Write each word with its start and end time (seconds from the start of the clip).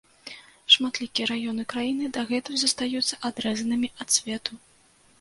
Шматлікія 0.75 1.25
раёны 1.33 1.67
краіны 1.75 2.11
дагэтуль 2.17 2.59
застаюцца 2.65 3.23
адрэзанымі 3.33 3.95
ад 4.03 4.07
свету. 4.19 4.53